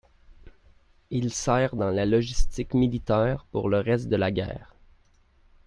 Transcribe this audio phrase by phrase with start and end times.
[1.11, 4.73] Il sert dans la logistique militaire pour le reste de la guerre.